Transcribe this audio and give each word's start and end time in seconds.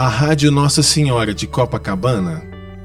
A 0.00 0.08
Rádio 0.08 0.50
Nossa 0.50 0.82
Senhora 0.82 1.34
de 1.34 1.46
Copacabana 1.46 2.42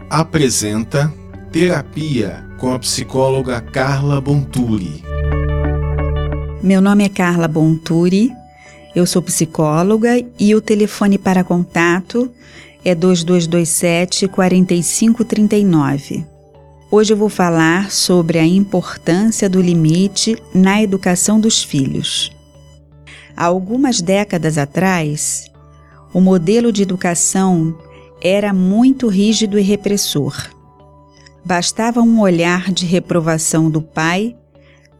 apresenta 0.09 1.13
Terapia 1.49 2.45
com 2.57 2.73
a 2.73 2.79
psicóloga 2.79 3.61
Carla 3.61 4.19
Bonturi. 4.19 5.01
Meu 6.61 6.81
nome 6.81 7.05
é 7.05 7.09
Carla 7.09 7.47
Bonturi, 7.47 8.33
eu 8.93 9.05
sou 9.05 9.21
psicóloga 9.21 10.21
e 10.37 10.53
o 10.53 10.59
telefone 10.59 11.17
para 11.17 11.41
contato 11.41 12.29
é 12.83 12.93
2227 12.93 14.27
4539. 14.27 16.25
Hoje 16.91 17.13
eu 17.13 17.17
vou 17.17 17.29
falar 17.29 17.91
sobre 17.91 18.39
a 18.39 18.45
importância 18.45 19.49
do 19.49 19.61
limite 19.61 20.35
na 20.53 20.83
educação 20.83 21.39
dos 21.39 21.63
filhos. 21.63 22.29
Há 23.37 23.45
algumas 23.45 24.01
décadas 24.01 24.57
atrás, 24.57 25.49
o 26.15 26.21
modelo 26.21 26.71
de 26.71 26.81
educação 26.81 27.77
era 28.21 28.53
muito 28.53 29.09
rígido 29.09 29.59
e 29.59 29.61
repressor. 29.61 30.49
Bastava 31.43 32.01
um 32.01 32.21
olhar 32.21 32.71
de 32.71 32.85
reprovação 32.85 33.69
do 33.69 33.81
pai 33.81 34.33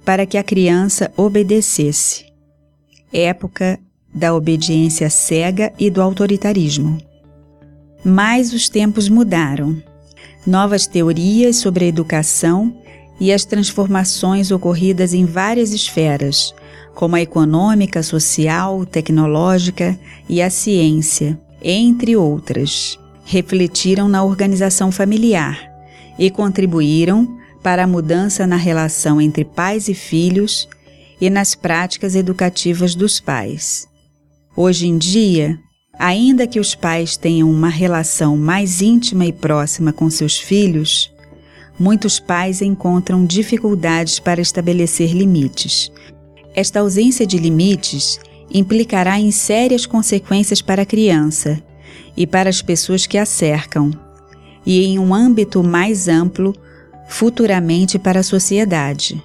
para 0.04 0.26
que 0.26 0.38
a 0.38 0.44
criança 0.44 1.10
obedecesse. 1.16 2.26
Época 3.14 3.80
da 4.14 4.36
obediência 4.36 5.10
cega 5.10 5.72
e 5.80 5.90
do 5.90 6.02
autoritarismo. 6.02 6.98
Mas 8.04 8.52
os 8.52 8.68
tempos 8.68 9.08
mudaram. 9.08 9.82
Novas 10.46 10.86
teorias 10.86 11.56
sobre 11.56 11.86
a 11.86 11.88
educação 11.88 12.76
e 13.22 13.32
as 13.32 13.46
transformações 13.46 14.52
ocorridas 14.52 15.14
em 15.14 15.24
várias 15.24 15.72
esferas, 15.72 16.54
como 16.96 17.18
a 17.18 17.22
econômica, 17.22 18.02
social, 18.02 18.86
tecnológica 18.86 20.00
e 20.30 20.42
a 20.42 20.50
ciência, 20.50 21.38
entre 21.62 22.16
outras, 22.16 22.98
refletiram 23.26 24.08
na 24.08 24.24
organização 24.24 24.92
familiar 24.92 25.70
e 26.18 26.32
contribuíram 26.32 27.38
para 27.62 27.84
a 27.84 27.88
mudança 27.88 28.48
na 28.48 28.56
relação 28.56 29.20
entre 29.20 29.44
pais 29.44 29.90
e 29.90 29.94
filhos 29.94 30.70
e 31.20 31.30
nas 31.30 31.54
práticas 31.54 32.16
educativas 32.16 32.96
dos 32.96 33.20
pais. 33.20 33.88
Hoje 34.56 34.88
em 34.88 34.98
dia, 34.98 35.60
ainda 36.00 36.48
que 36.48 36.62
os 36.62 36.76
pais 36.76 37.18
tenham 37.18 37.52
uma 37.52 37.70
relação 37.70 38.38
mais 38.38 38.82
íntima 38.82 39.26
e 39.26 39.34
próxima 39.34 39.92
com 39.92 40.10
seus 40.10 40.38
filhos, 40.40 41.12
muitos 41.78 42.22
pais 42.22 42.62
encontram 42.62 43.26
dificuldades 43.26 44.18
para 44.18 44.40
estabelecer 44.40 45.12
limites 45.12 45.92
esta 46.56 46.80
ausência 46.80 47.28
de 47.28 47.38
limites 47.38 48.18
implicará 48.50 49.20
em 49.20 49.30
sérias 49.30 49.86
consequências 49.86 50.62
para 50.62 50.84
a 50.84 50.86
criança 50.86 51.62
e 52.16 52.26
para 52.26 52.50
as 52.50 52.62
pessoas 52.62 53.06
que 53.06 53.18
a 53.18 53.26
cercam, 53.26 53.92
e 54.66 54.86
em 54.86 54.98
um 54.98 55.14
âmbito 55.14 55.62
mais 55.62 56.08
amplo, 56.08 56.56
futuramente 57.08 58.00
para 58.00 58.22
a 58.22 58.24
sociedade. 58.24 59.22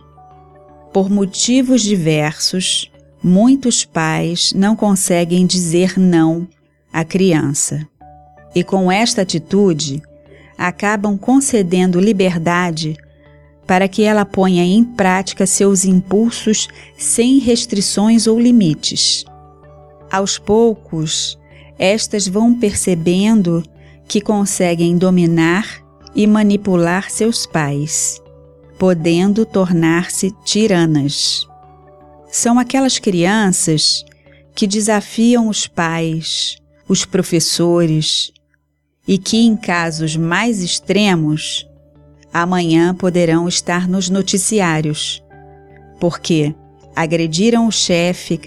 Por 0.92 1.09
motivos 1.09 1.83
diversos, 1.83 2.91
muitos 3.22 3.84
pais 3.84 4.53
não 4.53 4.75
conseguem 4.75 5.47
dizer 5.47 5.98
não 5.98 6.48
à 6.92 7.05
criança. 7.05 7.87
E 8.55 8.65
com 8.65 8.91
esta 8.91 9.22
atitude, 9.22 10.03
acabam 10.59 11.17
concedendo 11.17 12.00
liberdade 12.00 12.98
para 13.66 13.89
que 13.89 14.03
ela 14.03 14.25
ponha 14.25 14.64
em 14.64 14.83
prática 14.83 15.47
seus 15.47 15.84
impulsos 15.84 16.69
sem 16.97 17.39
restrições 17.39 18.27
ou 18.27 18.39
limites. 18.39 19.25
Aos 20.11 20.39
poucos, 20.39 21.39
estas 21.78 22.27
vão 22.27 22.53
percebendo 22.53 23.62
que 24.08 24.20
conseguem 24.20 24.97
dominar 24.97 25.81
e 26.14 26.27
manipular 26.27 27.11
seus 27.11 27.47
pais, 27.47 28.20
podendo 28.78 29.47
tornar-se 29.47 30.32
tiranas. 30.44 31.47
São 32.31 32.59
aquelas 32.59 32.98
crianças 32.98 34.04
que 34.54 34.66
desafiam 34.66 35.48
os 35.48 35.66
pais, 35.66 36.59
os 36.88 37.04
professores 37.04 38.32
e 39.06 39.16
que, 39.16 39.38
em 39.38 39.56
casos 39.56 40.16
mais 40.16 40.62
extremos, 40.62 41.66
amanhã 42.32 42.94
poderão 42.94 43.48
estar 43.48 43.88
nos 43.88 44.08
noticiários, 44.08 45.22
porque 45.98 46.54
agrediram 46.94 47.66
o 47.66 47.72
chefe, 47.72 48.41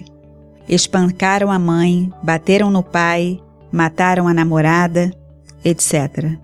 espancaram 0.68 1.52
a 1.52 1.60
mãe, 1.60 2.12
bateram 2.24 2.72
no 2.72 2.82
pai, 2.82 3.40
mataram 3.72 4.28
a 4.28 4.34
namorada, 4.34 5.12
etc. 5.64 6.38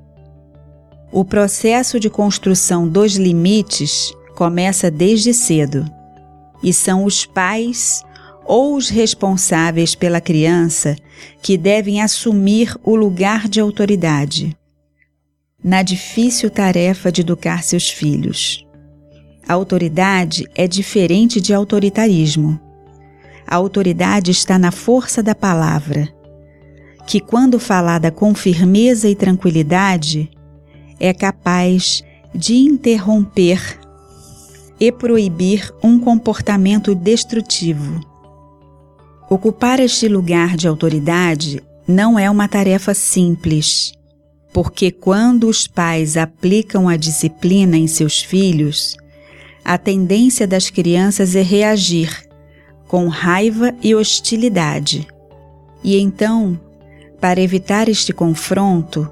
O 1.11 1.23
processo 1.23 1.99
de 1.99 2.09
construção 2.09 2.87
dos 2.87 3.15
limites 3.15 4.13
começa 4.35 4.91
desde 4.91 5.33
cedo 5.33 5.85
e 6.61 6.73
são 6.73 7.05
os 7.05 7.25
pais 7.25 8.03
ou 8.45 8.75
os 8.75 8.89
responsáveis 8.89 9.95
pela 9.95 10.19
criança 10.19 10.95
que 11.41 11.57
devem 11.57 12.01
assumir 12.01 12.75
o 12.83 12.95
lugar 12.95 13.47
de 13.47 13.59
autoridade 13.59 14.58
na 15.63 15.83
difícil 15.83 16.49
tarefa 16.49 17.11
de 17.11 17.21
educar 17.21 17.63
seus 17.63 17.89
filhos. 17.89 18.65
A 19.47 19.53
autoridade 19.53 20.45
é 20.55 20.67
diferente 20.67 21.41
de 21.41 21.53
autoritarismo. 21.53 22.59
A 23.45 23.55
autoridade 23.55 24.31
está 24.31 24.57
na 24.57 24.71
força 24.71 25.21
da 25.23 25.35
palavra, 25.35 26.07
que, 27.07 27.19
quando 27.19 27.59
falada 27.59 28.11
com 28.11 28.33
firmeza 28.33 29.09
e 29.09 29.15
tranquilidade, 29.15 30.29
é 30.99 31.13
capaz 31.13 32.03
de 32.33 32.55
interromper 32.55 33.79
e 34.79 34.91
proibir 34.91 35.73
um 35.83 35.99
comportamento 35.99 36.93
destrutivo. 36.93 37.99
Ocupar 39.29 39.79
este 39.79 40.07
lugar 40.07 40.55
de 40.55 40.67
autoridade 40.67 41.61
não 41.87 42.17
é 42.17 42.29
uma 42.29 42.47
tarefa 42.47 42.93
simples 42.93 43.91
porque 44.51 44.91
quando 44.91 45.47
os 45.47 45.67
pais 45.67 46.17
aplicam 46.17 46.89
a 46.89 46.95
disciplina 46.95 47.77
em 47.77 47.87
seus 47.87 48.21
filhos, 48.21 48.97
a 49.63 49.77
tendência 49.77 50.47
das 50.47 50.69
crianças 50.69 51.35
é 51.35 51.41
reagir 51.41 52.27
com 52.87 53.07
raiva 53.07 53.73
e 53.83 53.93
hostilidade. 53.93 55.07
E 55.83 55.99
então, 55.99 56.59
para 57.21 57.39
evitar 57.39 57.87
este 57.87 58.11
confronto, 58.11 59.09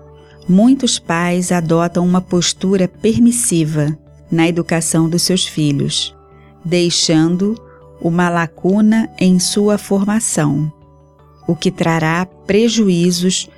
muitos 0.50 0.98
pais 0.98 1.52
adotam 1.52 2.04
uma 2.06 2.22
postura 2.22 2.88
permissiva 2.88 3.96
na 4.32 4.48
educação 4.48 5.08
dos 5.08 5.22
seus 5.22 5.46
filhos, 5.46 6.16
deixando 6.66 7.56
uma 8.02 8.30
lacuna 8.30 9.10
em 9.20 9.40
sua 9.40 9.78
formação, 9.78 10.72
o 11.48 11.56
que 11.56 11.72
trará 11.72 12.26
prejuízos 12.26 13.50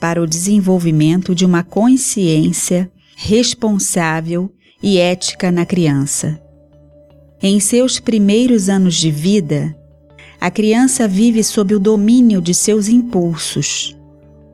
para 0.00 0.22
o 0.22 0.26
desenvolvimento 0.26 1.34
de 1.34 1.44
uma 1.44 1.62
consciência 1.62 2.90
responsável 3.16 4.52
e 4.82 4.98
ética 4.98 5.50
na 5.50 5.64
criança. 5.64 6.40
Em 7.42 7.58
seus 7.60 7.98
primeiros 7.98 8.68
anos 8.68 8.94
de 8.94 9.10
vida, 9.10 9.76
a 10.40 10.50
criança 10.50 11.08
vive 11.08 11.42
sob 11.42 11.74
o 11.74 11.80
domínio 11.80 12.40
de 12.40 12.52
seus 12.54 12.88
impulsos, 12.88 13.96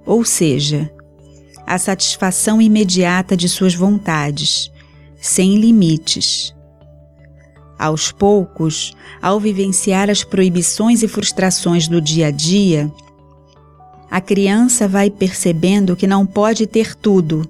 ou 0.06 0.24
seja, 0.24 0.90
a 1.66 1.78
satisfação 1.78 2.60
imediata 2.60 3.36
de 3.36 3.48
suas 3.48 3.74
vontades, 3.74 4.70
sem 5.20 5.58
limites. 5.58 6.54
Aos 7.78 8.12
poucos, 8.12 8.94
ao 9.20 9.40
vivenciar 9.40 10.08
as 10.08 10.22
proibições 10.22 11.02
e 11.02 11.08
frustrações 11.08 11.88
do 11.88 12.00
dia 12.00 12.28
a 12.28 12.30
dia, 12.30 12.92
a 14.12 14.20
criança 14.20 14.86
vai 14.86 15.08
percebendo 15.08 15.96
que 15.96 16.06
não 16.06 16.26
pode 16.26 16.66
ter 16.66 16.94
tudo, 16.94 17.48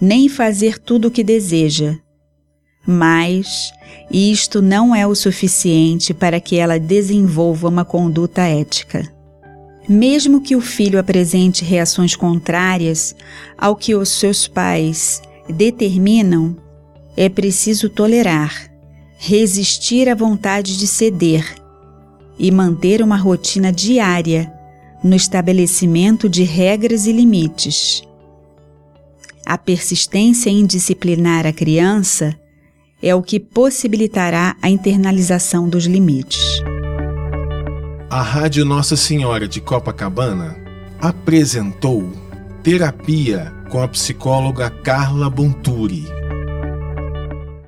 nem 0.00 0.28
fazer 0.28 0.76
tudo 0.76 1.06
o 1.06 1.10
que 1.10 1.22
deseja. 1.22 1.96
Mas 2.84 3.70
isto 4.10 4.60
não 4.60 4.92
é 4.92 5.06
o 5.06 5.14
suficiente 5.14 6.12
para 6.12 6.40
que 6.40 6.56
ela 6.56 6.80
desenvolva 6.80 7.68
uma 7.68 7.84
conduta 7.84 8.42
ética. 8.42 9.08
Mesmo 9.88 10.40
que 10.40 10.56
o 10.56 10.60
filho 10.60 10.98
apresente 10.98 11.64
reações 11.64 12.16
contrárias 12.16 13.14
ao 13.56 13.76
que 13.76 13.94
os 13.94 14.08
seus 14.08 14.48
pais 14.48 15.22
determinam, 15.48 16.56
é 17.16 17.28
preciso 17.28 17.88
tolerar, 17.88 18.68
resistir 19.16 20.08
à 20.08 20.14
vontade 20.16 20.76
de 20.76 20.88
ceder 20.88 21.54
e 22.36 22.50
manter 22.50 23.00
uma 23.00 23.16
rotina 23.16 23.70
diária 23.70 24.52
no 25.04 25.14
estabelecimento 25.14 26.30
de 26.30 26.42
regras 26.42 27.06
e 27.06 27.12
limites. 27.12 28.02
A 29.44 29.58
persistência 29.58 30.48
em 30.48 30.64
disciplinar 30.64 31.46
a 31.46 31.52
criança 31.52 32.34
é 33.02 33.14
o 33.14 33.22
que 33.22 33.38
possibilitará 33.38 34.56
a 34.62 34.70
internalização 34.70 35.68
dos 35.68 35.84
limites. 35.84 36.62
A 38.08 38.22
Rádio 38.22 38.64
Nossa 38.64 38.96
Senhora 38.96 39.46
de 39.46 39.60
Copacabana 39.60 40.56
apresentou 40.98 42.10
Terapia 42.62 43.52
com 43.70 43.82
a 43.82 43.88
psicóloga 43.88 44.70
Carla 44.70 45.28
Bonturi. 45.28 46.06